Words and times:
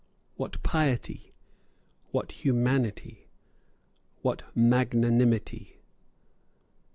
What 0.35 0.63
piety! 0.63 1.31
What 2.09 2.31
humanity! 2.31 3.29
What 4.23 4.41
magnanimity! 4.55 5.79